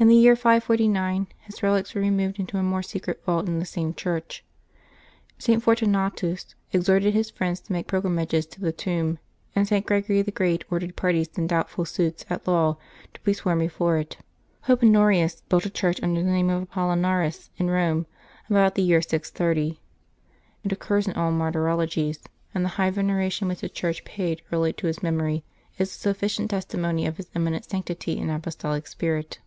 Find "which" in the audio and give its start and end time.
23.48-23.60